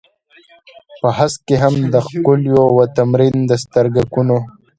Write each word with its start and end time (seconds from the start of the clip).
په 1.01 1.07
هسک 1.17 1.39
کې 1.47 1.55
هم 1.63 1.75
د 1.93 1.95
ښکليو 2.07 2.61
و 2.77 2.79
تمرين 2.97 3.35
د 3.49 3.51
سترگکونو. 3.63 4.37